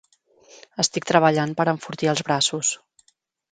[0.83, 2.75] Estic treballant per enfortir els braços.